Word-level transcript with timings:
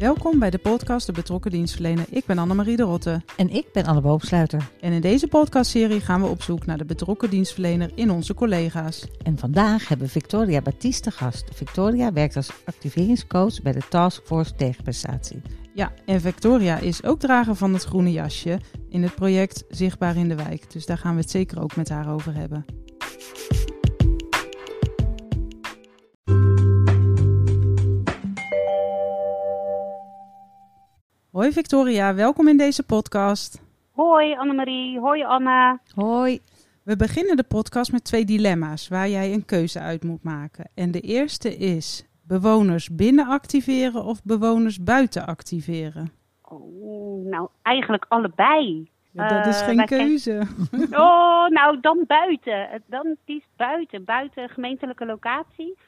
Welkom 0.00 0.38
bij 0.38 0.50
de 0.50 0.58
podcast 0.58 1.06
De 1.06 1.12
Betrokken 1.12 1.50
Dienstverlener. 1.50 2.06
Ik 2.10 2.24
ben 2.26 2.38
Annemarie 2.38 2.76
de 2.76 2.82
Rotte. 2.82 3.22
En 3.36 3.50
ik 3.50 3.72
ben 3.72 3.84
Anne 3.84 4.00
Boomsluiter. 4.00 4.70
En 4.80 4.92
in 4.92 5.00
deze 5.00 5.28
podcastserie 5.28 6.00
gaan 6.00 6.20
we 6.22 6.28
op 6.28 6.42
zoek 6.42 6.66
naar 6.66 6.78
de 6.78 6.84
betrokken 6.84 7.30
dienstverlener 7.30 7.90
in 7.94 8.10
onze 8.10 8.34
collega's. 8.34 9.06
En 9.22 9.38
vandaag 9.38 9.88
hebben 9.88 10.06
we 10.06 10.12
Victoria 10.12 10.60
Batiste 10.60 11.10
gast. 11.10 11.44
Victoria 11.54 12.12
werkt 12.12 12.36
als 12.36 12.50
activeringscoach 12.64 13.62
bij 13.62 13.72
de 13.72 13.82
Taskforce 13.88 14.54
Tegenprestatie. 14.54 15.42
Ja, 15.74 15.92
en 16.06 16.20
Victoria 16.20 16.78
is 16.78 17.04
ook 17.04 17.18
drager 17.18 17.54
van 17.54 17.72
het 17.72 17.84
groene 17.84 18.12
jasje 18.12 18.60
in 18.88 19.02
het 19.02 19.14
project 19.14 19.64
Zichtbaar 19.68 20.16
in 20.16 20.28
de 20.28 20.36
Wijk. 20.36 20.72
Dus 20.72 20.86
daar 20.86 20.98
gaan 20.98 21.14
we 21.14 21.20
het 21.20 21.30
zeker 21.30 21.62
ook 21.62 21.76
met 21.76 21.88
haar 21.88 22.12
over 22.12 22.34
hebben. 22.34 22.64
Hoi 31.32 31.52
Victoria, 31.52 32.14
welkom 32.14 32.48
in 32.48 32.56
deze 32.56 32.82
podcast. 32.82 33.62
Hoi 33.90 34.34
Annemarie, 34.34 34.98
hoi 34.98 35.24
Anna. 35.24 35.80
Hoi. 35.94 36.40
We 36.84 36.96
beginnen 36.96 37.36
de 37.36 37.42
podcast 37.42 37.92
met 37.92 38.04
twee 38.04 38.24
dilemma's 38.24 38.88
waar 38.88 39.08
jij 39.08 39.32
een 39.32 39.44
keuze 39.44 39.80
uit 39.80 40.04
moet 40.04 40.22
maken. 40.22 40.70
En 40.74 40.90
de 40.90 41.00
eerste 41.00 41.56
is 41.56 42.06
bewoners 42.22 42.88
binnen 42.88 43.26
activeren 43.26 44.04
of 44.04 44.22
bewoners 44.22 44.82
buiten 44.82 45.26
activeren? 45.26 46.12
Oh, 46.42 47.26
nou 47.26 47.48
eigenlijk 47.62 48.06
allebei. 48.08 48.90
Ja, 49.10 49.28
dat 49.28 49.46
is 49.46 49.62
geen 49.62 49.78
uh, 49.78 49.84
keuze. 49.84 50.42
Oh, 50.90 51.48
nou 51.48 51.80
dan 51.80 52.04
buiten. 52.06 52.82
Dan 52.86 53.16
is 53.24 53.46
buiten, 53.56 54.04
buiten 54.04 54.48
gemeentelijke 54.48 55.06
locatie. 55.06 55.78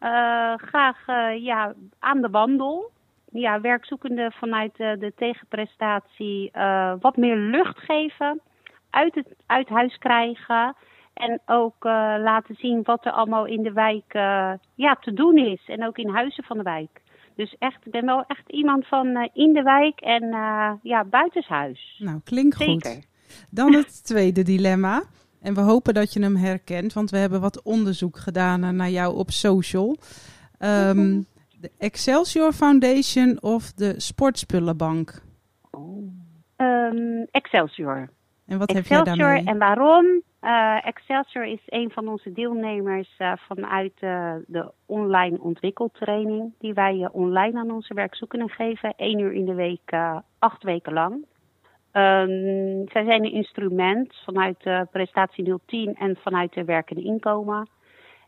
Uh, 0.00 0.54
graag 0.56 1.08
uh, 1.08 1.44
ja, 1.44 1.74
aan 1.98 2.20
de 2.20 2.30
wandel 2.30 2.90
ja, 3.32 3.60
werkzoekenden 3.60 4.32
vanuit 4.32 4.76
de, 4.76 4.96
de 4.98 5.12
tegenprestatie 5.16 6.50
uh, 6.56 6.92
wat 7.00 7.16
meer 7.16 7.36
lucht 7.36 7.78
geven, 7.78 8.40
uit, 8.90 9.14
het, 9.14 9.26
uit 9.46 9.68
huis 9.68 9.98
krijgen 9.98 10.76
en 11.14 11.40
ook 11.46 11.84
uh, 11.84 12.14
laten 12.18 12.54
zien 12.54 12.82
wat 12.82 13.04
er 13.04 13.12
allemaal 13.12 13.46
in 13.46 13.62
de 13.62 13.72
wijk 13.72 14.14
uh, 14.14 14.52
ja, 14.74 14.94
te 15.00 15.12
doen 15.12 15.36
is 15.36 15.62
en 15.66 15.86
ook 15.86 15.98
in 15.98 16.08
huizen 16.08 16.44
van 16.44 16.56
de 16.56 16.62
wijk. 16.62 17.00
Dus 17.36 17.56
echt, 17.58 17.86
ik 17.86 17.92
ben 17.92 18.06
wel 18.06 18.24
echt 18.26 18.50
iemand 18.50 18.86
van 18.86 19.30
in 19.32 19.52
de 19.52 19.62
wijk 19.62 20.00
en 20.00 20.24
ja, 20.82 21.04
buitenshuis. 21.04 21.96
Nou, 21.98 22.20
klinkt 22.24 22.56
Zeker. 22.56 22.90
goed. 22.90 23.06
Dan 23.50 23.74
het 23.74 24.04
tweede 24.12 24.42
dilemma. 24.42 25.02
En 25.40 25.54
we 25.54 25.60
hopen 25.60 25.94
dat 25.94 26.12
je 26.12 26.22
hem 26.22 26.36
herkent, 26.36 26.92
want 26.92 27.10
we 27.10 27.16
hebben 27.16 27.40
wat 27.40 27.62
onderzoek 27.62 28.18
gedaan 28.18 28.76
naar 28.76 28.90
jou 28.90 29.16
op 29.16 29.30
social. 29.30 29.96
Um, 30.58 31.26
de 31.60 31.70
Excelsior 31.78 32.52
Foundation 32.52 33.42
of 33.42 33.72
de 33.72 34.00
Sportspullenbank? 34.00 35.22
Oh. 35.70 36.12
Um, 36.56 37.26
Excelsior. 37.30 38.08
En 38.46 38.58
wat 38.58 38.68
Excelsior, 38.68 39.06
heb 39.06 39.16
jij 39.16 39.16
daarmee? 39.16 39.44
En 39.44 39.58
waarom? 39.58 40.22
Uh, 40.42 40.86
Excelsior 40.86 41.44
is 41.44 41.62
een 41.66 41.90
van 41.90 42.08
onze 42.08 42.32
deelnemers 42.32 43.14
uh, 43.18 43.32
vanuit 43.36 43.92
uh, 44.00 44.34
de 44.46 44.72
online 44.86 45.40
ontwikkeltraining 45.40 46.52
die 46.58 46.74
wij 46.74 47.08
online 47.12 47.58
aan 47.58 47.70
onze 47.70 47.94
werkzoekenden 47.94 48.48
geven. 48.48 48.94
één 48.96 49.18
uur 49.18 49.32
in 49.32 49.44
de 49.44 49.54
week, 49.54 49.92
acht 50.38 50.62
weken 50.62 50.92
lang. 50.92 51.12
Um, 51.92 52.88
zij 52.88 53.04
zijn 53.04 53.24
een 53.24 53.32
instrument 53.32 54.14
vanuit 54.24 54.62
de 54.62 54.86
prestatie 54.90 55.54
010 55.66 55.94
en 55.94 56.16
vanuit 56.16 56.52
de 56.52 56.64
werkende 56.64 57.02
inkomen. 57.02 57.68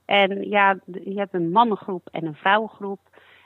En 0.04 0.48
ja, 0.48 0.78
je 0.86 1.18
hebt 1.18 1.34
een 1.34 1.50
mannengroep 1.50 2.08
en 2.10 2.26
een 2.26 2.34
vrouwengroep. 2.34 3.00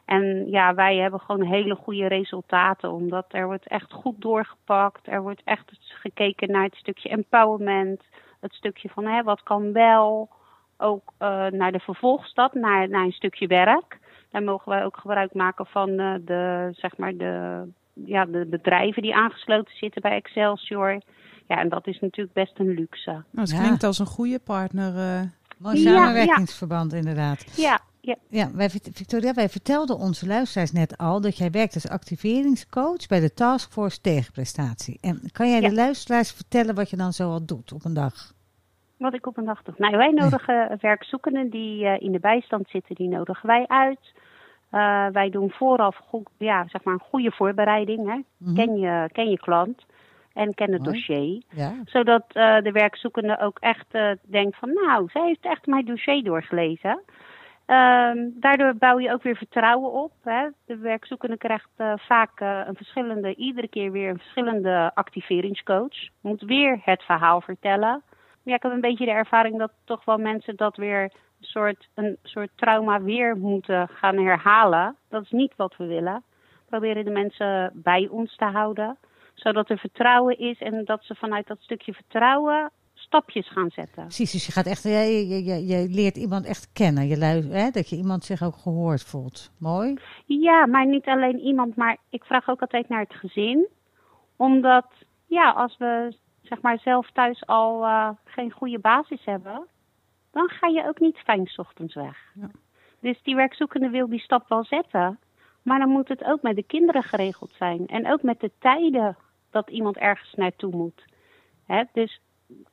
En 0.06 0.50
ja, 0.50 0.74
wij 0.74 0.96
hebben 0.96 1.20
gewoon 1.20 1.46
hele 1.46 1.74
goede 1.74 2.06
resultaten, 2.06 2.92
omdat 2.92 3.24
er 3.28 3.46
wordt 3.46 3.68
echt 3.68 3.92
goed 3.92 4.20
doorgepakt. 4.20 5.06
Er 5.06 5.22
wordt 5.22 5.42
echt 5.44 5.78
gekeken 5.78 6.50
naar 6.50 6.64
het 6.64 6.74
stukje 6.74 7.08
empowerment, 7.08 8.02
het 8.40 8.54
stukje 8.54 8.88
van 8.88 9.06
hè, 9.06 9.22
wat 9.22 9.42
kan 9.42 9.72
wel. 9.72 10.28
Ook 10.78 11.12
uh, 11.18 11.46
naar 11.46 11.72
de 11.72 11.78
vervolgstap, 11.78 12.54
naar, 12.54 12.88
naar 12.88 13.04
een 13.04 13.12
stukje 13.12 13.46
werk. 13.46 13.98
Daar 14.30 14.42
mogen 14.42 14.72
wij 14.72 14.84
ook 14.84 14.96
gebruik 14.96 15.34
maken 15.34 15.66
van 15.66 15.90
uh, 15.90 16.14
de, 16.20 16.68
zeg 16.72 16.96
maar 16.96 17.16
de, 17.16 17.62
ja, 17.92 18.24
de 18.24 18.46
bedrijven 18.50 19.02
die 19.02 19.14
aangesloten 19.14 19.76
zitten 19.76 20.02
bij 20.02 20.12
Excelsior. 20.12 21.00
Ja, 21.46 21.58
en 21.58 21.68
dat 21.68 21.86
is 21.86 22.00
natuurlijk 22.00 22.34
best 22.34 22.58
een 22.58 22.74
luxe. 22.74 23.10
Nou, 23.10 23.24
het 23.48 23.58
klinkt 23.58 23.80
ja. 23.80 23.86
als 23.86 23.98
een 23.98 24.06
goede 24.06 24.38
partner. 24.38 24.94
Uh... 24.94 25.20
Mooi 25.58 25.76
samenwerkingsverband, 25.76 26.90
ja, 26.90 26.96
ja. 26.96 27.02
inderdaad. 27.02 27.56
Ja, 27.56 27.80
ja. 28.06 28.16
ja 28.28 28.50
wij, 28.54 28.68
Victoria, 28.70 29.32
wij 29.34 29.48
vertelden 29.48 29.96
onze 29.96 30.26
luisteraars 30.26 30.72
net 30.72 30.96
al 30.96 31.20
dat 31.20 31.36
jij 31.36 31.50
werkt 31.50 31.74
als 31.74 31.88
activeringscoach 31.88 33.06
bij 33.08 33.20
de 33.20 33.34
Taskforce 33.34 34.00
Tegenprestatie. 34.00 34.98
En 35.00 35.20
kan 35.32 35.50
jij 35.50 35.60
ja. 35.60 35.68
de 35.68 35.74
luisteraars 35.74 36.32
vertellen 36.32 36.74
wat 36.74 36.90
je 36.90 36.96
dan 36.96 37.12
zo 37.12 37.30
al 37.30 37.46
doet 37.46 37.72
op 37.72 37.84
een 37.84 37.94
dag? 37.94 38.34
Wat 38.98 39.14
ik 39.14 39.26
op 39.26 39.36
een 39.36 39.44
dag 39.44 39.62
doe? 39.62 39.74
Nou, 39.78 39.96
wij 39.96 40.10
nodigen 40.10 40.78
werkzoekenden 40.80 41.50
die 41.50 41.84
uh, 41.84 42.00
in 42.00 42.12
de 42.12 42.20
bijstand 42.20 42.68
zitten, 42.68 42.94
die 42.94 43.08
nodigen 43.08 43.46
wij 43.46 43.64
uit. 43.66 44.12
Uh, 44.72 45.06
wij 45.06 45.30
doen 45.30 45.50
vooraf 45.50 45.96
goed, 45.96 46.28
ja, 46.38 46.64
zeg 46.68 46.84
maar 46.84 46.94
een 46.94 47.00
goede 47.10 47.30
voorbereiding. 47.30 48.08
Hè? 48.08 48.14
Mm 48.14 48.24
-hmm. 48.38 48.54
ken, 48.54 48.76
je, 48.76 49.08
ken 49.12 49.30
je 49.30 49.38
klant 49.38 49.84
en 50.32 50.54
ken 50.54 50.72
het 50.72 50.82
Mooi. 50.82 50.92
dossier. 50.92 51.42
Ja. 51.50 51.72
Zodat 51.84 52.24
uh, 52.28 52.60
de 52.60 52.72
werkzoekende 52.72 53.40
ook 53.40 53.58
echt 53.58 53.86
denkt 54.22 54.56
van 54.58 54.72
nou, 54.72 55.08
zij 55.12 55.26
heeft 55.26 55.44
echt 55.44 55.66
mijn 55.66 55.84
dossier 55.84 56.22
doorgelezen. 56.22 57.00
Um, 57.66 58.34
daardoor 58.40 58.74
bouw 58.74 58.98
je 58.98 59.12
ook 59.12 59.22
weer 59.22 59.36
vertrouwen 59.36 59.92
op. 59.92 60.12
Hè. 60.22 60.48
De 60.66 60.76
werkzoekende 60.76 61.36
krijgt 61.36 61.68
uh, 61.76 61.92
vaak 61.96 62.40
uh, 62.40 62.60
een 62.66 62.76
verschillende, 62.76 63.34
iedere 63.34 63.68
keer 63.68 63.92
weer 63.92 64.10
een 64.10 64.18
verschillende 64.18 64.90
activeringscoach. 64.94 66.08
Moet 66.20 66.42
weer 66.42 66.80
het 66.82 67.02
verhaal 67.02 67.40
vertellen. 67.40 68.02
Ja, 68.42 68.54
ik 68.54 68.62
heb 68.62 68.72
een 68.72 68.80
beetje 68.80 69.04
de 69.04 69.10
ervaring 69.10 69.58
dat 69.58 69.72
toch 69.84 70.04
wel 70.04 70.18
mensen 70.18 70.56
dat 70.56 70.76
weer 70.76 71.02
een 71.02 71.10
soort, 71.40 71.88
een 71.94 72.18
soort 72.22 72.50
trauma 72.54 73.02
weer 73.02 73.36
moeten 73.36 73.88
gaan 73.88 74.16
herhalen. 74.18 74.96
Dat 75.08 75.22
is 75.22 75.30
niet 75.30 75.56
wat 75.56 75.76
we 75.76 75.86
willen. 75.86 76.22
We 76.50 76.64
proberen 76.68 77.04
de 77.04 77.10
mensen 77.10 77.70
bij 77.74 78.08
ons 78.10 78.36
te 78.36 78.44
houden. 78.44 78.96
Zodat 79.34 79.70
er 79.70 79.78
vertrouwen 79.78 80.38
is 80.38 80.58
en 80.58 80.84
dat 80.84 81.04
ze 81.04 81.14
vanuit 81.14 81.46
dat 81.46 81.60
stukje 81.60 81.92
vertrouwen 81.92 82.70
stapjes 83.06 83.48
gaan 83.48 83.70
zetten. 83.70 84.02
Precies, 84.02 84.32
dus 84.32 84.46
je 84.46 84.52
gaat 84.52 84.66
echt, 84.66 84.82
je, 84.82 85.28
je, 85.44 85.66
je, 85.66 85.88
leert 85.88 86.16
iemand 86.16 86.46
echt 86.46 86.72
kennen. 86.72 87.06
Je 87.06 87.16
hè, 87.16 87.70
dat 87.70 87.88
je 87.88 87.96
iemand 87.96 88.24
zich 88.24 88.42
ook 88.42 88.56
gehoord 88.56 89.02
voelt. 89.02 89.50
Mooi. 89.58 89.94
Ja, 90.26 90.66
maar 90.66 90.86
niet 90.86 91.06
alleen 91.06 91.38
iemand, 91.38 91.76
maar 91.76 91.96
ik 92.10 92.24
vraag 92.24 92.48
ook 92.48 92.60
altijd 92.60 92.88
naar 92.88 93.00
het 93.00 93.14
gezin. 93.14 93.68
Omdat, 94.36 94.86
ja, 95.26 95.50
als 95.50 95.76
we 95.78 96.16
zeg 96.42 96.60
maar 96.60 96.78
zelf 96.78 97.10
thuis 97.12 97.46
al 97.46 97.82
uh, 97.82 98.10
geen 98.24 98.50
goede 98.50 98.78
basis 98.78 99.24
hebben, 99.24 99.66
dan 100.32 100.48
ga 100.48 100.66
je 100.66 100.88
ook 100.88 101.00
niet 101.00 101.16
fijn 101.16 101.50
ochtends 101.56 101.94
weg. 101.94 102.18
Ja. 102.34 102.50
Dus 103.00 103.22
die 103.22 103.34
werkzoekende 103.34 103.90
wil 103.90 104.08
die 104.08 104.20
stap 104.20 104.48
wel 104.48 104.64
zetten, 104.64 105.18
maar 105.62 105.78
dan 105.78 105.88
moet 105.88 106.08
het 106.08 106.24
ook 106.24 106.42
met 106.42 106.56
de 106.56 106.62
kinderen 106.62 107.02
geregeld 107.02 107.52
zijn. 107.58 107.86
En 107.86 108.12
ook 108.12 108.22
met 108.22 108.40
de 108.40 108.50
tijden 108.58 109.16
dat 109.50 109.70
iemand 109.70 109.96
ergens 109.96 110.34
naartoe 110.34 110.76
moet. 110.76 111.04
Hè? 111.66 111.82
Dus 111.92 112.20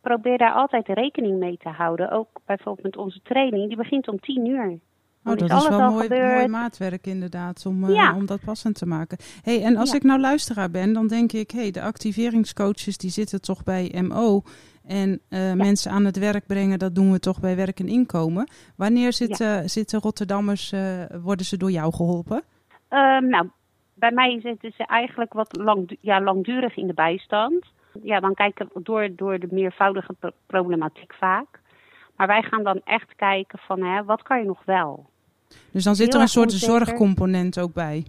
probeer 0.02 0.38
daar 0.38 0.54
altijd 0.54 0.88
rekening 0.88 1.40
mee 1.40 1.58
te 1.58 1.70
houden. 1.70 2.12
Ook 2.12 2.28
bijvoorbeeld 2.46 2.84
met 2.84 2.98
onze 2.98 3.20
training, 3.24 3.68
die 3.68 3.78
begint 3.78 4.08
om 4.08 4.20
tien 4.20 4.46
uur. 4.46 4.80
Oh, 5.26 5.38
dat 5.38 5.52
is 5.52 5.68
wel 5.68 5.92
mooi, 5.92 6.10
mooi, 6.10 6.48
maatwerk 6.48 7.08
inderdaad, 7.08 7.66
om, 7.66 7.84
uh, 7.84 7.96
ja. 7.96 8.16
om 8.16 8.26
dat 8.26 8.40
passend 8.46 8.78
te 8.78 8.86
maken. 8.86 9.18
hey, 9.42 9.64
en 9.64 9.78
als 9.78 9.90
ja. 9.90 9.96
ik 9.96 10.04
nou 10.04 10.20
luisteraar 10.20 10.72
ben, 10.72 10.94
dan 10.94 11.08
denk 11.08 11.32
ik... 11.32 11.52
hey, 11.52 11.72
de 11.72 11.82
activeringscoaches 11.82 12.98
die 12.98 13.10
zitten 13.10 13.42
toch 13.42 13.64
bij 13.64 14.02
MO... 14.02 14.42
en 14.88 15.22
uh, 15.30 15.48
ja. 15.48 15.56
mensen 15.56 15.92
aan 15.92 16.06
het 16.06 16.20
werk 16.20 16.48
brengen, 16.48 16.80
dat 16.80 16.96
doen 16.96 17.12
we 17.12 17.20
toch 17.20 17.40
bij 17.40 17.56
werk 17.56 17.80
en 17.80 17.88
inkomen. 17.88 18.48
Wanneer 18.76 19.14
zit, 19.14 19.40
uh, 19.40 19.60
zitten 19.66 20.00
Rotterdammers, 20.00 20.72
eh, 20.72 21.04
worden 21.22 21.46
ze 21.46 21.58
door 21.58 21.72
jou 21.72 21.94
geholpen? 21.94 22.44
Um, 22.90 23.30
nou, 23.30 23.50
bij 23.94 24.12
mij 24.12 24.40
zitten 24.42 24.72
ze 24.78 24.86
eigenlijk 24.86 25.34
wat 25.34 25.58
lang, 25.58 25.98
ja, 26.02 26.22
langdurig 26.22 26.78
in 26.78 26.88
de 26.88 26.94
bijstand 26.94 27.66
ja, 28.02 28.20
dan 28.20 28.34
kijken 28.34 28.70
we 28.74 28.82
door, 28.84 29.10
door 29.16 29.40
de 29.40 29.48
meervoudige 29.52 30.16
problematiek 30.46 31.14
vaak. 31.14 31.62
Maar 32.16 32.28
wij 32.28 32.42
gaan 32.42 32.64
dan 32.64 32.82
echt 32.84 33.16
kijken 33.16 33.60
van 33.60 33.84
hè, 33.84 34.04
wat 34.04 34.22
kan 34.22 34.40
je 34.40 34.46
nog 34.46 34.62
wel? 34.66 35.10
Dus 35.72 35.84
dan 35.84 35.96
zit 35.96 36.14
er 36.14 36.22
een 36.22 36.28
soort 36.28 36.52
zorgcomponent 36.52 37.60
ook 37.60 37.74
bij. 37.74 38.06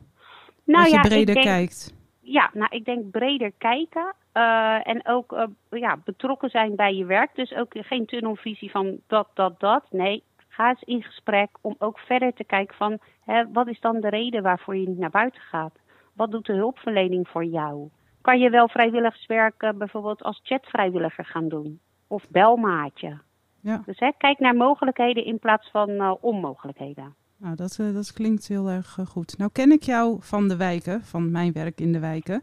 Nou, 0.64 0.82
als 0.82 0.92
je 0.92 1.00
breder 1.00 1.34
kijkt. 1.34 1.94
Ja, 2.20 2.50
nou 2.52 2.66
ik 2.70 2.84
denk 2.84 3.10
breder 3.10 3.52
kijken. 3.58 4.14
Uh, 4.34 4.88
en 4.88 5.06
ook 5.06 5.32
uh, 5.32 5.44
ja, 5.81 5.98
betrokken 6.04 6.50
zijn 6.50 6.76
bij 6.76 6.94
je 6.94 7.04
werk. 7.04 7.34
Dus 7.34 7.54
ook 7.54 7.72
geen 7.72 8.06
tunnelvisie 8.06 8.70
van 8.70 8.98
dat, 9.06 9.28
dat, 9.34 9.60
dat. 9.60 9.84
Nee, 9.90 10.22
ga 10.48 10.69
eens 10.69 10.82
in 10.82 11.02
gesprek 11.02 11.48
om 11.60 11.75
ook 11.78 11.98
verder 11.98 12.32
te 12.32 12.44
kijken 12.44 12.76
van 12.76 12.98
hè, 13.25 13.44
wat 13.52 13.69
is 13.69 13.81
dan 13.81 14.00
de 14.00 14.08
reden 14.08 14.42
waarvoor 14.42 14.76
je 14.76 14.88
niet 14.88 14.98
naar 14.98 15.10
buiten 15.10 15.40
gaat? 15.40 15.72
Wat 16.12 16.31
doet 16.31 16.46
de 16.46 16.52
hulpverlening 16.52 17.28
voor 17.28 17.44
jou? 17.44 17.88
Kan 18.24 18.38
je 18.38 18.50
wel 18.50 18.68
vrijwilligerswerk 18.68 19.72
bijvoorbeeld 19.78 20.22
als 20.22 20.40
chatvrijwilliger 20.42 21.24
gaan 21.24 21.48
doen? 21.48 21.80
Of 22.08 22.24
belmaatje? 22.28 23.18
Ja. 23.60 23.82
Dus 23.86 23.98
hè, 23.98 24.10
kijk 24.18 24.38
naar 24.38 24.56
mogelijkheden 24.56 25.24
in 25.24 25.38
plaats 25.38 25.70
van 25.70 26.18
onmogelijkheden. 26.20 27.14
Nou, 27.36 27.56
dat, 27.56 27.78
uh, 27.80 27.94
dat 27.94 28.12
klinkt 28.12 28.48
heel 28.48 28.68
erg 28.68 28.96
uh, 29.00 29.06
goed. 29.06 29.38
Nou 29.38 29.50
ken 29.52 29.72
ik 29.72 29.82
jou 29.82 30.16
van 30.20 30.48
de 30.48 30.56
wijken, 30.56 31.02
van 31.02 31.30
mijn 31.30 31.52
werk 31.52 31.80
in 31.80 31.92
de 31.92 31.98
wijken. 31.98 32.42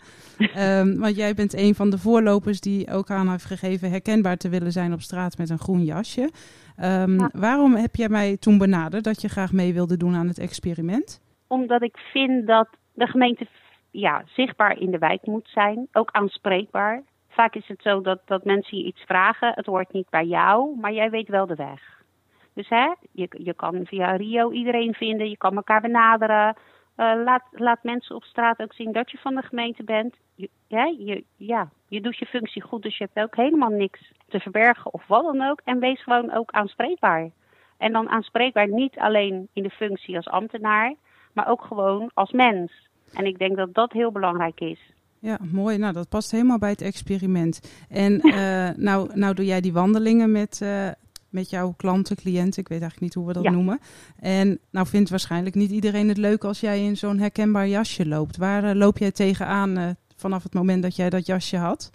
um, 0.58 1.00
want 1.04 1.16
jij 1.16 1.34
bent 1.34 1.54
een 1.54 1.76
van 1.76 1.90
de 1.90 1.98
voorlopers 1.98 2.60
die 2.60 2.92
ook 2.92 3.10
aan 3.10 3.30
heeft 3.30 3.46
gegeven 3.46 3.90
herkenbaar 3.90 4.38
te 4.38 4.50
willen 4.50 4.72
zijn 4.72 4.94
op 4.94 5.02
straat 5.02 5.38
met 5.38 5.50
een 5.50 5.60
groen 5.60 5.84
jasje. 5.84 6.22
Um, 6.22 7.20
ja. 7.20 7.30
Waarom 7.34 7.76
heb 7.76 7.96
jij 7.96 8.10
mij 8.10 8.38
toen 8.38 8.58
benaderd 8.58 9.04
dat 9.04 9.22
je 9.22 9.28
graag 9.28 9.52
mee 9.52 9.74
wilde 9.74 9.98
doen 9.98 10.16
aan 10.16 10.28
het 10.28 10.40
experiment? 10.40 11.22
Omdat 11.48 11.82
ik 11.82 11.98
vind 11.98 12.48
dat 12.48 12.68
de 12.94 13.08
gemeente 13.08 13.48
ja, 13.92 14.24
zichtbaar 14.26 14.78
in 14.78 14.92
de 14.92 14.98
wijk 14.98 15.26
moet 15.26 15.50
zijn, 15.50 15.88
ook 15.92 16.12
aanspreekbaar. 16.12 17.04
Vaak 17.28 17.56
is 17.56 17.68
het 17.68 17.82
zo 17.82 18.02
dat, 18.02 18.22
dat 18.26 18.44
mensen 18.44 18.78
je 18.78 18.84
iets 18.84 19.02
vragen, 19.02 19.52
het 19.56 19.66
hoort 19.66 19.94
niet 19.94 20.10
bij 20.10 20.26
jou, 20.26 20.78
maar 20.80 20.94
jij 20.94 21.10
weet 21.10 21.28
wel 21.28 21.48
de 21.48 21.56
weg. 21.56 22.02
Dus 22.54 22.70
hè, 22.70 22.94
je, 23.12 23.28
je 23.30 23.54
kan 23.54 23.86
via 23.86 24.16
Rio 24.16 24.52
iedereen 24.52 24.94
vinden, 24.94 25.30
je 25.30 25.38
kan 25.38 25.56
elkaar 25.56 25.82
benaderen. 25.82 26.56
Uh, 26.98 27.24
laat, 27.24 27.44
laat 27.52 27.84
mensen 27.84 28.16
op 28.16 28.24
straat 28.24 28.62
ook 28.62 28.74
zien 28.74 28.92
dat 28.92 29.12
je 29.12 29.18
van 29.18 29.36
de 29.36 29.42
gemeente 29.42 29.84
bent. 29.84 30.16
Je, 30.36 30.50
je, 30.68 31.24
ja, 31.38 31.70
je 31.88 32.02
doet 32.02 32.18
je 32.18 32.26
functie 32.26 32.62
goed, 32.62 32.82
dus 32.82 32.98
je 32.98 33.10
hebt 33.14 33.26
ook 33.26 33.36
helemaal 33.36 33.70
niks 33.70 34.12
te 34.28 34.40
verbergen 34.40 34.94
of 34.94 35.08
wat 35.08 35.24
dan 35.24 35.42
ook. 35.50 35.62
En 35.64 35.80
wees 35.80 36.04
gewoon 36.04 36.32
ook 36.32 36.52
aanspreekbaar. 36.52 37.30
En 37.78 37.92
dan 37.92 38.10
aanspreekbaar 38.10 38.68
niet 38.68 38.98
alleen 38.98 39.48
in 39.54 39.64
de 39.64 39.70
functie 39.70 40.16
als 40.16 40.28
ambtenaar, 40.28 40.94
maar 41.34 41.48
ook 41.48 41.62
gewoon 41.62 42.12
als 42.14 42.32
mens. 42.32 42.90
En 43.14 43.26
ik 43.26 43.38
denk 43.38 43.56
dat 43.56 43.74
dat 43.74 43.92
heel 43.92 44.12
belangrijk 44.12 44.60
is. 44.60 44.80
Ja, 45.20 45.40
mooi. 45.52 45.78
Nou, 45.78 45.94
dat 45.94 46.10
past 46.10 46.32
helemaal 46.32 46.58
bij 46.58 46.70
het 46.70 46.82
experiment. 46.82 47.86
En 47.90 48.28
uh, 48.28 48.70
nou, 48.88 49.10
nou 49.14 49.34
doe 49.36 49.46
jij 49.46 49.62
die 49.62 49.74
wandelingen 49.74 50.32
met, 50.32 50.60
uh, 50.64 50.88
met 51.30 51.50
jouw 51.50 51.74
klanten, 51.78 52.16
cliënten. 52.16 52.62
Ik 52.62 52.68
weet 52.68 52.82
eigenlijk 52.82 53.02
niet 53.02 53.14
hoe 53.14 53.28
we 53.28 53.34
dat 53.34 53.54
noemen. 53.54 53.80
En 54.20 54.60
nou 54.70 54.88
vindt 54.88 55.10
waarschijnlijk 55.10 55.56
niet 55.56 55.72
iedereen 55.72 56.08
het 56.08 56.18
leuk 56.18 56.44
als 56.44 56.60
jij 56.60 56.84
in 56.84 56.98
zo'n 56.98 57.20
herkenbaar 57.20 57.68
jasje 57.68 58.08
loopt. 58.08 58.38
Waar 58.38 58.64
uh, 58.64 58.72
loop 58.74 58.98
jij 58.98 59.12
tegenaan 59.12 59.96
vanaf 60.16 60.44
het 60.44 60.54
moment 60.54 60.84
dat 60.84 60.96
jij 60.96 61.10
dat 61.10 61.26
jasje 61.26 61.58
had? 61.58 61.90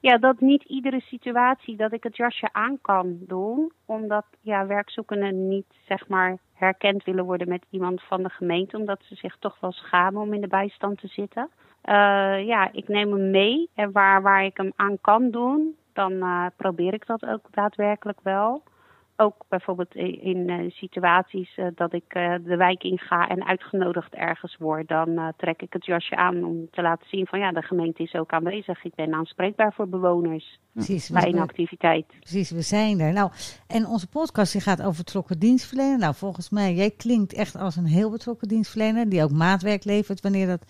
Ja, 0.00 0.18
dat 0.18 0.40
niet 0.40 0.62
iedere 0.62 1.00
situatie 1.00 1.76
dat 1.76 1.92
ik 1.92 2.02
het 2.02 2.16
jasje 2.16 2.48
aan 2.52 2.78
kan 2.80 3.18
doen. 3.20 3.72
Omdat 3.86 4.24
ja, 4.40 4.66
werkzoekenden 4.66 5.48
niet 5.48 5.66
zeg 5.86 6.08
maar 6.08 6.38
herkend 6.54 7.04
willen 7.04 7.24
worden 7.24 7.48
met 7.48 7.64
iemand 7.70 8.02
van 8.02 8.22
de 8.22 8.28
gemeente. 8.28 8.76
Omdat 8.76 9.00
ze 9.02 9.14
zich 9.14 9.36
toch 9.38 9.60
wel 9.60 9.72
schamen 9.72 10.22
om 10.22 10.34
in 10.34 10.40
de 10.40 10.48
bijstand 10.48 11.00
te 11.00 11.06
zitten. 11.06 11.48
Uh, 11.84 12.46
ja, 12.46 12.72
ik 12.72 12.88
neem 12.88 13.12
hem 13.12 13.30
mee. 13.30 13.68
En 13.74 13.92
waar, 13.92 14.22
waar 14.22 14.44
ik 14.44 14.56
hem 14.56 14.72
aan 14.76 15.00
kan 15.00 15.30
doen, 15.30 15.76
dan 15.92 16.12
uh, 16.12 16.46
probeer 16.56 16.94
ik 16.94 17.06
dat 17.06 17.26
ook 17.26 17.46
daadwerkelijk 17.50 18.20
wel. 18.22 18.62
Ook 19.20 19.44
bijvoorbeeld 19.48 19.94
in, 19.94 20.22
in 20.22 20.48
uh, 20.48 20.70
situaties 20.70 21.56
uh, 21.56 21.66
dat 21.74 21.92
ik 21.92 22.04
de 22.44 22.56
wijk 22.56 22.82
in 22.82 22.98
ga 22.98 23.28
en 23.28 23.44
uitgenodigd 23.44 24.14
ergens 24.14 24.56
word, 24.56 24.88
dan 24.88 25.32
trek 25.36 25.62
ik 25.62 25.72
het 25.72 25.84
jasje 25.84 26.16
aan 26.16 26.44
om 26.44 26.68
te 26.70 26.82
laten 26.82 27.08
zien 27.08 27.26
van 27.26 27.38
ja, 27.38 27.52
de 27.52 27.62
gemeente 27.62 28.02
is 28.02 28.14
ook 28.14 28.32
aanwezig. 28.32 28.84
Ik 28.84 28.94
ben 28.94 29.14
aanspreekbaar 29.14 29.72
voor 29.72 29.88
bewoners 29.88 30.58
Precies, 30.72 31.10
bij 31.10 31.28
een 31.28 31.38
activiteit. 31.38 32.06
Precies, 32.20 32.50
we 32.50 32.62
zijn 32.62 33.00
er. 33.00 33.12
Nou, 33.12 33.30
en 33.66 33.86
onze 33.86 34.08
podcast 34.08 34.52
die 34.52 34.60
gaat 34.60 34.82
over 34.82 35.04
betrokken 35.04 35.38
dienstverlener. 35.38 35.98
Nou, 35.98 36.14
volgens 36.14 36.50
mij, 36.50 36.74
jij 36.74 36.90
klinkt 36.90 37.34
echt 37.34 37.56
als 37.56 37.76
een 37.76 37.86
heel 37.86 38.10
betrokken 38.10 38.48
dienstverlener 38.48 39.08
die 39.08 39.22
ook 39.22 39.32
maatwerk 39.32 39.84
levert 39.84 40.20
wanneer 40.20 40.46
dat 40.46 40.64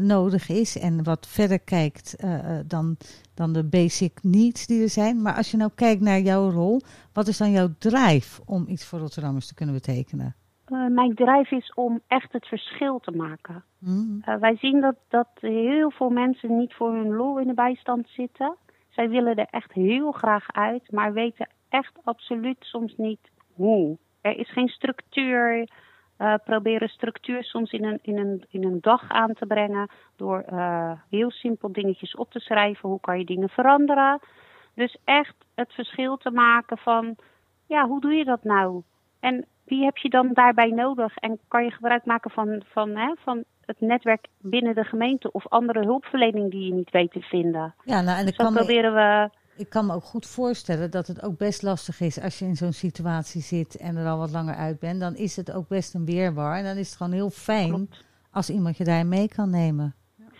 nodig 0.00 0.48
is 0.48 0.78
en 0.78 1.04
wat 1.04 1.26
verder 1.26 1.60
kijkt 1.60 2.24
dan 2.66 2.96
dan 3.36 3.52
de 3.52 3.64
basic 3.64 4.18
needs 4.22 4.66
die 4.66 4.82
er 4.82 4.88
zijn. 4.88 5.22
Maar 5.22 5.34
als 5.34 5.50
je 5.50 5.56
nou 5.56 5.70
kijkt 5.74 6.00
naar 6.00 6.18
jouw 6.18 6.50
rol, 6.50 6.80
wat 7.12 7.26
is 7.26 7.38
dan 7.38 7.50
jouw 7.50 7.68
drive 7.78 8.42
om 8.44 8.64
iets 8.68 8.86
voor 8.86 8.98
Rotterdammers 8.98 9.46
te 9.46 9.54
kunnen 9.54 9.74
betekenen? 9.74 10.34
Uh, 10.68 10.86
mijn 10.86 11.14
drive 11.14 11.56
is 11.56 11.72
om 11.74 12.00
echt 12.06 12.32
het 12.32 12.46
verschil 12.46 12.98
te 12.98 13.10
maken. 13.10 13.64
Mm. 13.78 14.22
Uh, 14.28 14.34
wij 14.36 14.56
zien 14.56 14.80
dat, 14.80 14.96
dat 15.08 15.28
heel 15.40 15.90
veel 15.90 16.10
mensen 16.10 16.56
niet 16.56 16.74
voor 16.74 16.92
hun 16.92 17.14
lol 17.14 17.38
in 17.38 17.46
de 17.46 17.54
bijstand 17.54 18.08
zitten. 18.08 18.56
Zij 18.88 19.08
willen 19.08 19.36
er 19.36 19.48
echt 19.50 19.72
heel 19.72 20.12
graag 20.12 20.52
uit, 20.52 20.90
maar 20.90 21.12
weten 21.12 21.48
echt 21.68 21.92
absoluut 22.04 22.56
soms 22.60 22.94
niet 22.96 23.20
hoe. 23.54 23.98
Er 24.20 24.38
is 24.38 24.52
geen 24.52 24.68
structuur, 24.68 25.68
uh, 26.18 26.34
proberen 26.44 26.88
structuur 26.88 27.44
soms 27.44 27.72
in 27.72 27.84
een, 27.84 27.98
in, 28.02 28.18
een, 28.18 28.44
in 28.50 28.64
een 28.64 28.78
dag 28.80 29.08
aan 29.08 29.32
te 29.32 29.46
brengen. 29.46 29.90
Door 30.16 30.44
uh, 30.52 30.92
heel 31.10 31.30
simpel 31.30 31.72
dingetjes 31.72 32.14
op 32.14 32.30
te 32.30 32.40
schrijven. 32.40 32.88
Hoe 32.88 33.00
kan 33.00 33.18
je 33.18 33.24
dingen 33.24 33.48
veranderen? 33.48 34.20
Dus 34.74 34.96
echt 35.04 35.34
het 35.54 35.72
verschil 35.72 36.16
te 36.16 36.30
maken 36.30 36.78
van, 36.78 37.16
ja, 37.66 37.86
hoe 37.86 38.00
doe 38.00 38.14
je 38.14 38.24
dat 38.24 38.44
nou? 38.44 38.82
En 39.20 39.46
wie 39.64 39.84
heb 39.84 39.96
je 39.96 40.08
dan 40.08 40.30
daarbij 40.32 40.70
nodig? 40.70 41.16
En 41.16 41.38
kan 41.48 41.64
je 41.64 41.70
gebruik 41.70 42.04
maken 42.04 42.30
van, 42.30 42.62
van, 42.66 42.96
hè, 42.96 43.14
van 43.18 43.44
het 43.64 43.80
netwerk 43.80 44.26
binnen 44.38 44.74
de 44.74 44.84
gemeente 44.84 45.32
of 45.32 45.48
andere 45.48 45.84
hulpverlening 45.84 46.50
die 46.50 46.64
je 46.66 46.74
niet 46.74 46.90
weet 46.90 47.12
te 47.12 47.20
vinden? 47.20 47.74
Ja, 47.84 48.00
nou, 48.00 48.18
en 48.18 48.26
dus 48.26 48.36
dan 48.36 48.54
proberen 48.54 48.94
we 48.94 49.30
ik 49.56 49.68
kan 49.68 49.86
me 49.86 49.94
ook 49.94 50.04
goed 50.04 50.26
voorstellen 50.26 50.90
dat 50.90 51.06
het 51.06 51.22
ook 51.22 51.38
best 51.38 51.62
lastig 51.62 52.00
is 52.00 52.20
als 52.20 52.38
je 52.38 52.44
in 52.44 52.56
zo'n 52.56 52.72
situatie 52.72 53.42
zit 53.42 53.76
en 53.76 53.96
er 53.96 54.08
al 54.08 54.18
wat 54.18 54.30
langer 54.30 54.54
uit 54.54 54.78
bent. 54.78 55.00
Dan 55.00 55.14
is 55.14 55.36
het 55.36 55.52
ook 55.52 55.68
best 55.68 55.94
een 55.94 56.04
weerbaar. 56.04 56.58
En 56.58 56.64
dan 56.64 56.76
is 56.76 56.86
het 56.88 56.96
gewoon 56.96 57.12
heel 57.12 57.30
fijn 57.30 57.88
als 58.30 58.50
iemand 58.50 58.76
je 58.76 58.84
daar 58.84 59.06
mee 59.06 59.28
kan 59.28 59.50
nemen. 59.50 59.94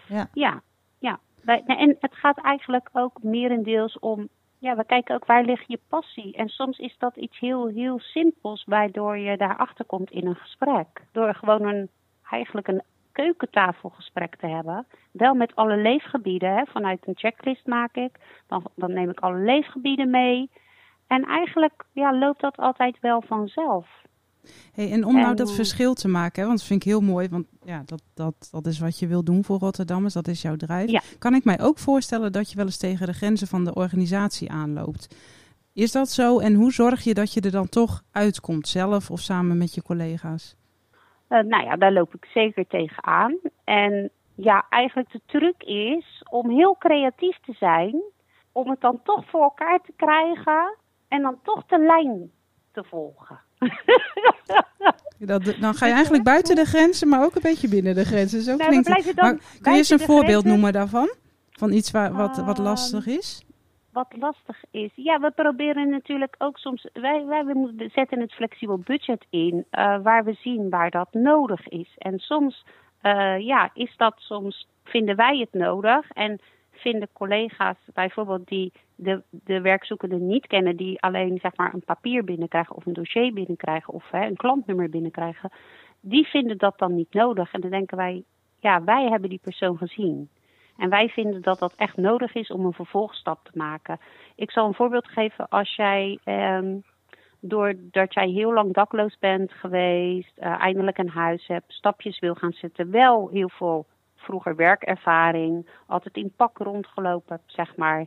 Ja, 0.08 0.28
ja. 0.32 0.62
ja. 0.98 1.20
En 1.66 1.96
het 2.00 2.14
gaat 2.14 2.38
eigenlijk 2.38 2.88
ook 2.92 3.22
merendeels 3.22 3.98
om. 3.98 4.28
Ja, 4.58 4.76
we 4.76 4.84
kijken 4.84 5.14
ook 5.14 5.24
waar 5.24 5.44
ligt 5.44 5.64
je 5.66 5.80
passie. 5.88 6.36
En 6.36 6.48
soms 6.48 6.78
is 6.78 6.96
dat 6.98 7.16
iets 7.16 7.38
heel, 7.38 7.66
heel 7.66 7.98
simpels, 7.98 8.64
waardoor 8.64 9.18
je 9.18 9.36
daarachter 9.36 9.84
komt 9.84 10.10
in 10.10 10.26
een 10.26 10.36
gesprek. 10.36 11.02
Door 11.12 11.35
gewoon 11.35 11.62
een, 11.62 11.88
eigenlijk 12.30 12.68
een 12.68 12.82
keukentafelgesprek 13.16 14.37
te 14.37 14.46
hebben. 14.46 14.87
Wel 15.11 15.35
met 15.35 15.54
alle 15.54 15.76
leefgebieden. 15.76 16.56
Hè. 16.56 16.64
Vanuit 16.66 17.06
een 17.06 17.16
checklist 17.16 17.66
maak 17.66 17.94
ik. 17.94 18.12
Dan, 18.46 18.64
dan 18.75 18.92
neem 18.92 19.11
ik 19.11 19.20
alle 19.20 19.38
leefgebieden 19.38 20.11
mee. 20.11 20.50
En 21.06 21.25
eigenlijk 21.25 21.85
ja, 21.92 22.18
loopt 22.18 22.40
dat 22.40 22.56
altijd 22.56 23.00
wel 23.00 23.23
vanzelf. 23.26 23.87
Hey, 24.73 24.92
en 24.92 25.04
om 25.04 25.14
nou 25.14 25.35
dat 25.35 25.54
verschil 25.54 25.94
te 25.94 26.08
maken, 26.08 26.40
hè, 26.40 26.46
want 26.46 26.58
dat 26.58 26.68
vind 26.68 26.85
ik 26.85 26.88
heel 26.88 27.00
mooi, 27.00 27.28
want 27.28 27.46
ja, 27.64 27.82
dat, 27.87 28.02
dat, 28.14 28.49
dat 28.50 28.66
is 28.66 28.78
wat 28.78 28.99
je 28.99 29.06
wil 29.06 29.25
doen 29.25 29.44
voor 29.44 29.58
Rotterdammers, 29.58 30.14
dat 30.14 30.28
is 30.28 30.42
jouw 30.42 30.56
drijf. 30.56 31.16
Kan 31.18 31.35
ik 31.35 31.44
mij 31.44 31.61
ook 31.61 31.78
voorstellen 31.78 32.32
dat 32.32 32.50
je 32.50 32.56
wel 32.56 32.64
eens 32.64 32.76
tegen 32.76 33.06
de 33.06 33.12
grenzen 33.12 33.46
van 33.46 33.64
de 33.64 33.75
organisatie 33.75 34.50
aanloopt? 34.50 35.16
Is 35.73 35.92
dat 35.92 36.11
zo 36.11 36.38
en 36.38 36.54
hoe 36.54 36.73
zorg 36.73 37.04
je 37.04 37.14
dat 37.14 37.32
je 37.32 37.40
er 37.40 37.50
dan 37.50 37.68
toch 37.68 38.02
uitkomt, 38.11 38.68
zelf 38.68 39.11
of 39.11 39.20
samen 39.20 39.58
met 39.58 39.75
je 39.75 39.82
collega's? 39.82 40.56
Uh, 41.28 41.38
nou 41.40 41.64
ja, 41.64 41.76
daar 41.76 41.92
loop 41.92 42.14
ik 42.14 42.25
zeker 42.35 42.66
tegenaan. 42.66 43.37
En 43.64 44.11
ja, 44.35 44.66
eigenlijk 44.68 45.12
de 45.12 45.21
truc 45.26 45.62
is 45.62 46.23
om 46.30 46.50
heel 46.50 46.76
creatief 46.78 47.38
te 47.45 47.52
zijn, 47.52 48.02
om 48.52 48.71
het 48.71 48.80
dan 48.80 49.00
toch 49.04 49.25
voor 49.30 49.42
elkaar 49.42 49.80
te 49.80 49.92
krijgen 49.97 50.76
en 51.09 51.23
dan 51.23 51.38
toch 51.42 51.66
de 51.66 51.78
lijn 51.78 52.30
te 52.73 52.85
volgen. 52.85 53.40
Dat, 55.18 55.45
dan 55.61 55.75
ga 55.75 55.87
je 55.87 55.92
eigenlijk 55.92 56.25
buiten 56.25 56.56
de 56.56 56.64
grenzen, 56.64 57.09
maar 57.09 57.25
ook 57.25 57.35
een 57.35 57.42
beetje 57.42 57.68
binnen 57.68 57.95
de 57.95 58.04
grenzen. 58.04 58.42
Zo 58.42 58.56
nou, 58.56 58.68
klinkt 58.83 58.88
het. 58.88 59.61
kun 59.61 59.73
je 59.73 59.78
eens 59.78 59.90
een 59.90 59.99
voorbeeld 59.99 60.45
noemen 60.45 60.73
daarvan? 60.73 61.09
Van 61.50 61.73
iets 61.73 61.90
waar, 61.90 62.12
wat, 62.12 62.37
wat 62.37 62.56
ehm, 62.56 62.66
lastig 62.66 63.06
is? 63.06 63.47
Wat 63.96 64.16
lastig 64.18 64.64
is. 64.70 64.90
Ja, 64.94 65.20
we 65.20 65.30
proberen 65.30 65.90
natuurlijk 65.90 66.34
ook 66.38 66.58
soms. 66.58 66.88
Wij, 66.92 67.26
wij 67.26 67.44
we 67.44 67.88
zetten 67.92 68.20
het 68.20 68.32
flexibel 68.32 68.78
budget 68.78 69.26
in 69.30 69.54
uh, 69.54 69.98
waar 70.02 70.24
we 70.24 70.32
zien 70.32 70.70
waar 70.70 70.90
dat 70.90 71.12
nodig 71.12 71.68
is. 71.68 71.94
En 71.98 72.18
soms 72.18 72.64
uh, 73.02 73.38
ja, 73.38 73.70
is 73.74 73.96
dat 73.96 74.14
soms. 74.16 74.68
Vinden 74.84 75.16
wij 75.16 75.38
het 75.38 75.52
nodig 75.52 76.10
en 76.10 76.40
vinden 76.70 77.08
collega's 77.12 77.76
bijvoorbeeld 77.94 78.48
die 78.48 78.72
de, 78.94 79.22
de 79.30 79.60
werkzoekende 79.60 80.16
niet 80.16 80.46
kennen, 80.46 80.76
die 80.76 81.00
alleen 81.02 81.38
zeg 81.38 81.56
maar 81.56 81.74
een 81.74 81.84
papier 81.84 82.24
binnenkrijgen 82.24 82.76
of 82.76 82.86
een 82.86 82.92
dossier 82.92 83.32
binnenkrijgen 83.32 83.94
of 83.94 84.10
hè, 84.10 84.26
een 84.26 84.36
klantnummer 84.36 84.90
binnenkrijgen, 84.90 85.52
die 86.00 86.26
vinden 86.26 86.58
dat 86.58 86.78
dan 86.78 86.94
niet 86.94 87.12
nodig. 87.12 87.52
En 87.52 87.60
dan 87.60 87.70
denken 87.70 87.96
wij, 87.96 88.24
ja, 88.60 88.84
wij 88.84 89.08
hebben 89.08 89.30
die 89.30 89.40
persoon 89.42 89.78
gezien. 89.78 90.28
En 90.76 90.90
wij 90.90 91.09
vinden 91.09 91.42
dat 91.42 91.59
dat 91.59 91.75
echt 91.76 91.97
nodig 91.97 92.35
is 92.35 92.50
om 92.50 92.64
een 92.64 92.73
vervolgstap 92.73 93.38
te 93.42 93.50
maken. 93.54 93.99
Ik 94.35 94.50
zal 94.50 94.66
een 94.66 94.75
voorbeeld 94.75 95.09
geven. 95.09 95.49
Als 95.49 95.75
jij 95.75 96.18
um, 96.25 96.83
doordat 97.40 98.14
jij 98.14 98.28
heel 98.28 98.52
lang 98.52 98.73
dakloos 98.73 99.18
bent 99.18 99.52
geweest, 99.52 100.33
uh, 100.38 100.61
eindelijk 100.61 100.99
een 100.99 101.09
huis 101.09 101.47
hebt, 101.47 101.73
stapjes 101.73 102.18
wil 102.18 102.35
gaan 102.35 102.52
zetten, 102.52 102.90
wel 102.90 103.28
heel 103.28 103.49
veel 103.49 103.87
vroeger 104.16 104.56
werkervaring, 104.56 105.68
altijd 105.87 106.16
in 106.16 106.33
pak 106.37 106.59
rondgelopen 106.59 107.40
zeg 107.47 107.76
maar, 107.76 108.06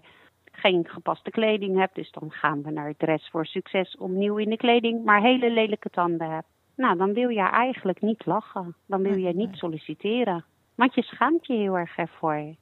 geen 0.51 0.87
gepaste 0.87 1.29
kleding 1.29 1.77
hebt, 1.77 1.95
dus 1.95 2.11
dan 2.11 2.31
gaan 2.31 2.63
we 2.63 2.71
naar 2.71 2.93
Dress 2.97 3.29
voor 3.29 3.45
Succes 3.45 3.97
opnieuw 3.97 4.37
in 4.37 4.49
de 4.49 4.57
kleding, 4.57 5.03
maar 5.03 5.21
hele 5.21 5.51
lelijke 5.51 5.89
tanden 5.89 6.31
hebt. 6.31 6.47
Nou, 6.79 6.97
dan 6.97 7.13
wil 7.13 7.29
je 7.29 7.41
eigenlijk 7.41 8.01
niet 8.01 8.25
lachen. 8.25 8.75
Dan 8.85 9.01
wil 9.01 9.15
je 9.15 9.33
niet 9.33 9.55
solliciteren. 9.55 10.45
Want 10.79 10.93
je 10.93 11.03
schaamt 11.03 11.45
je 11.45 11.53
heel 11.53 11.77
erg 11.77 11.97
ervoor. 11.97 12.55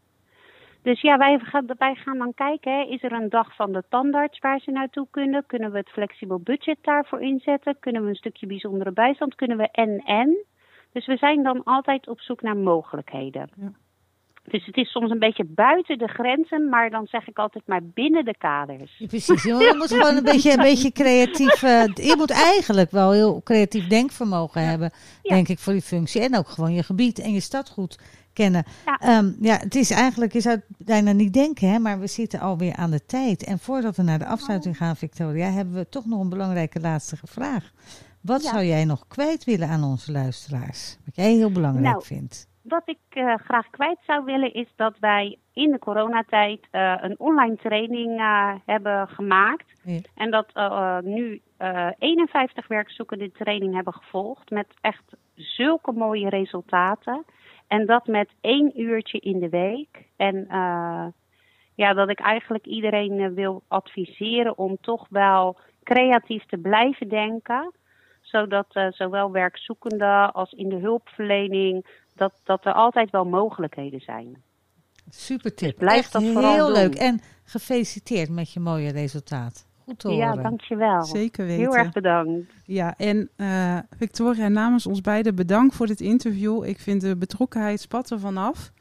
Dus 0.82 1.02
ja, 1.02 1.18
wij 1.18 1.40
gaan, 1.40 1.96
gaan 1.96 2.18
dan 2.18 2.34
kijken, 2.34 2.72
hè, 2.72 2.84
is 2.84 3.04
er 3.04 3.12
een 3.12 3.30
dag 3.30 3.56
van 3.56 3.72
de 3.72 3.84
tandarts 3.90 4.40
waar 4.40 4.60
ze 4.60 4.72
naartoe 4.72 5.08
kunnen? 5.12 5.46
Kunnen 5.46 5.72
we 5.72 5.78
het 5.78 5.90
flexibel 5.90 6.40
budget 6.40 6.78
daarvoor 6.82 7.22
inzetten? 7.22 7.80
Kunnen 7.80 8.04
we 8.04 8.10
een 8.10 8.16
stukje 8.16 8.48
bijzondere 8.48 8.92
bijstand? 8.92 9.36
Kunnen 9.36 9.58
we 9.58 9.72
en-en? 9.72 10.46
Dus 10.92 11.06
we 11.06 11.18
zijn 11.18 11.44
dan 11.44 11.64
altijd 11.64 12.08
op 12.08 12.20
zoek 12.20 12.42
naar 12.42 12.58
mogelijkheden. 12.58 13.50
Ja. 13.56 13.72
Dus 14.50 14.66
het 14.66 14.78
is 14.78 14.92
soms 14.92 15.12
een 15.12 15.20
beetje 15.20 15.46
buiten 15.46 15.98
de 15.98 16.08
grenzen, 16.08 16.70
maar 16.70 16.90
dan 16.90 17.08
zeg 17.08 17.28
ik 17.28 17.38
altijd 17.38 17.68
maar 17.68 17.84
binnen 17.84 18.26
de 18.26 18.38
kaders. 18.38 19.04
precies, 19.08 19.44
je 19.44 19.74
moet 19.78 19.94
gewoon 19.94 20.16
een 20.16 20.24
beetje, 20.24 20.52
een 20.52 20.58
beetje 20.58 20.92
creatief. 20.92 21.64
Uh, 21.64 21.84
je 21.86 22.14
moet 22.18 22.32
eigenlijk 22.32 22.92
wel 22.92 23.12
heel 23.12 23.42
creatief 23.44 23.88
denkvermogen 23.88 24.68
hebben, 24.68 24.92
denk 25.22 25.48
ik, 25.48 25.60
voor 25.60 25.74
die 25.74 25.82
functie. 25.82 26.22
En 26.22 26.38
ook 26.38 26.48
gewoon 26.48 26.74
je 26.74 26.84
gebied 26.84 27.20
en 27.20 27.34
je 27.34 27.40
stad 27.40 27.70
goed 27.70 28.00
kennen. 28.34 28.64
Ja, 28.86 28.98
ehm, 28.98 29.32
ja 29.42 29.58
het 29.58 29.76
is 29.76 29.92
eigenlijk, 29.92 30.34
je 30.34 30.42
zou 30.42 30.56
het 30.56 30.88
bijna 30.88 31.12
niet 31.12 31.34
denken, 31.34 31.70
hè, 31.70 31.80
maar 31.80 32.00
we 32.00 32.08
zitten 32.08 32.40
alweer 32.40 32.76
aan 32.76 32.92
de 32.92 33.06
tijd. 33.06 33.44
En 33.44 33.60
voordat 33.60 33.96
we 33.96 34.04
naar 34.04 34.20
de 34.20 34.28
afsluiting 34.28 34.78
gaan, 34.78 34.96
Victoria, 34.96 35.50
hebben 35.50 35.74
we 35.74 35.90
toch 35.90 36.06
nog 36.06 36.20
een 36.20 36.30
belangrijke 36.30 36.80
laatste 36.80 37.18
vraag. 37.24 37.72
Wat 38.22 38.44
zou 38.44 38.64
jij 38.64 38.86
nog 38.86 39.08
kwijt 39.08 39.44
willen 39.44 39.68
aan 39.68 39.84
onze 39.84 40.12
luisteraars? 40.12 40.98
Wat 41.06 41.16
jij 41.16 41.34
heel 41.34 41.52
belangrijk 41.52 41.86
nou, 41.86 42.04
vindt? 42.06 42.48
Wat 42.68 42.82
ik 42.86 43.00
uh, 43.14 43.36
graag 43.36 43.70
kwijt 43.70 43.98
zou 44.06 44.26
willen 44.26 44.54
is 44.54 44.68
dat 44.76 45.00
wij 45.00 45.38
in 45.54 45.72
de 45.72 45.80
coronatijd 45.80 46.68
uh, 46.72 46.96
een 47.02 47.20
online 47.20 47.56
training 47.56 48.20
uh, 48.20 48.54
hebben 48.66 49.08
gemaakt. 49.08 49.66
Ja. 49.84 50.00
En 50.16 50.32
dat 50.32 50.52
nu 51.04 51.42
51 51.98 52.68
werkzoekenden 52.68 53.32
training 53.32 53.74
hebben 53.74 53.94
gevolgd 53.94 54.50
met 54.50 54.68
echt 54.82 55.04
zulke 55.36 55.92
mooie 55.92 56.30
resultaten. 56.30 57.26
En 57.68 57.86
dat 57.86 58.08
met 58.08 58.30
één 58.42 58.82
uurtje 58.82 59.20
in 59.20 59.40
de 59.40 59.50
week. 59.50 60.06
En 60.16 60.46
ja, 61.76 61.94
dat 61.94 62.10
ik 62.10 62.20
eigenlijk 62.20 62.66
iedereen 62.66 63.34
wil 63.34 63.64
adviseren 63.68 64.58
om 64.58 64.78
toch 64.82 65.06
wel 65.10 65.58
creatief 65.84 66.46
te 66.46 66.58
blijven 66.58 67.08
denken 67.08 67.74
zodat 68.28 68.76
uh, 68.76 68.88
zowel 68.90 69.32
werkzoekenden 69.32 70.34
als 70.34 70.52
in 70.52 70.70
de 70.70 70.76
hulpverlening, 70.76 71.86
dat, 72.18 72.34
dat 72.44 72.66
er 72.66 72.74
altijd 72.74 73.10
wel 73.10 73.26
mogelijkheden 73.26 74.00
zijn. 74.00 74.44
Super 75.10 75.56
tip. 75.56 75.70
Dus 75.70 75.80
blijf 75.80 76.10
dat 76.10 76.22
heel 76.22 76.72
leuk. 76.72 76.96
En 76.96 77.22
gefeliciteerd 77.44 78.30
met 78.30 78.54
je 78.54 78.60
mooie 78.60 78.92
resultaat. 78.92 79.68
Goed 79.84 80.00
te 80.00 80.08
horen. 80.08 80.26
Ja, 80.26 80.42
dankjewel. 80.42 81.04
Zeker 81.04 81.46
weten. 81.46 81.62
Heel 81.62 81.76
erg 81.76 81.92
bedankt. 81.92 82.54
Ja, 82.66 82.94
en 82.98 83.30
uh, 83.38 83.78
Victoria, 83.98 84.48
namens 84.48 84.88
ons 84.88 85.02
beiden 85.02 85.36
bedankt 85.36 85.76
voor 85.76 85.88
dit 85.88 86.02
interview. 86.02 86.66
Ik 86.66 86.80
vind 86.80 87.02
de 87.02 87.18
betrokkenheid 87.18 87.80
spatten 87.80 88.20
vanaf. 88.20 88.72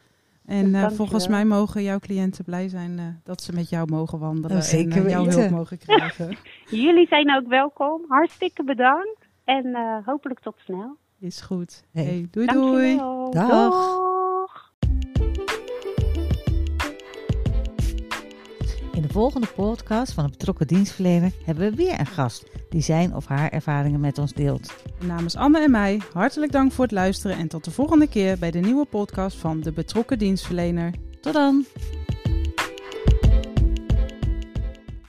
En 0.46 0.66
uh, 0.66 0.90
volgens 0.90 1.28
mij 1.28 1.44
mogen 1.44 1.82
jouw 1.82 1.98
cliënten 1.98 2.44
blij 2.44 2.68
zijn 2.68 2.98
uh, 2.98 3.04
dat 3.24 3.42
ze 3.42 3.52
met 3.52 3.68
jou 3.68 3.90
mogen 3.90 4.18
wandelen. 4.18 4.62
zeker 4.62 5.04
en 5.04 5.10
jouw 5.10 5.24
hulp 5.26 5.50
mogen 5.50 5.78
krijgen. 5.78 6.36
Jullie 6.84 7.06
zijn 7.06 7.36
ook 7.36 7.48
welkom. 7.48 8.04
Hartstikke 8.08 8.64
bedankt. 8.64 9.26
En 9.44 9.66
uh, 9.66 9.96
hopelijk 10.04 10.40
tot 10.40 10.54
snel. 10.58 10.96
Is 11.18 11.40
goed. 11.40 11.84
Hey. 11.92 12.04
hey 12.04 12.26
doei 12.30 12.46
doei. 12.46 12.96
Dag. 13.30 13.48
Dag. 13.48 14.04
In 18.92 19.02
de 19.02 19.08
volgende 19.08 19.46
podcast 19.46 20.12
van 20.12 20.24
een 20.24 20.30
betrokken 20.30 20.66
dienstverlener 20.66 21.32
hebben 21.44 21.70
we 21.70 21.76
weer 21.76 22.00
een 22.00 22.06
gast 22.06 22.44
die 22.70 22.80
zijn 22.80 23.14
of 23.14 23.26
haar 23.26 23.50
ervaringen 23.50 24.00
met 24.00 24.18
ons 24.18 24.32
deelt. 24.32 24.74
Namens 25.06 25.36
Anne 25.36 25.60
en 25.60 25.70
mij 25.70 26.00
hartelijk 26.12 26.52
dank 26.52 26.72
voor 26.72 26.84
het 26.84 26.92
luisteren 26.92 27.36
en 27.36 27.48
tot 27.48 27.64
de 27.64 27.70
volgende 27.70 28.08
keer 28.08 28.38
bij 28.38 28.50
de 28.50 28.60
nieuwe 28.60 28.84
podcast 28.84 29.36
van 29.36 29.60
de 29.60 29.72
betrokken 29.72 30.18
dienstverlener. 30.18 30.94
Tot 31.20 31.32
dan! 31.32 31.64